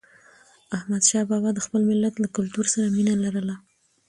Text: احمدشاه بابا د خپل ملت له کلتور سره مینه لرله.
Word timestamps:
احمدشاه 0.77 1.23
بابا 1.31 1.49
د 1.53 1.59
خپل 1.65 1.81
ملت 1.89 2.13
له 2.19 2.27
کلتور 2.35 2.65
سره 2.73 2.87
مینه 2.95 3.13
لرله. 3.23 3.55